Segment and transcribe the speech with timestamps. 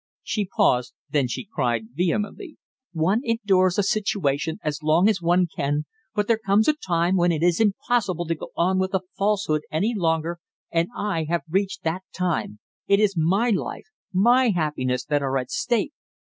[0.23, 2.57] She paused, then she cried vehemently.
[2.91, 5.85] "One endures a situation as long as one can,
[6.15, 9.61] but there comes a time when it is impossible to go on with the falsehood
[9.71, 10.39] any longer,
[10.71, 12.57] and I have reached that time!
[12.87, 15.93] It is my life, my happiness that are at stake!"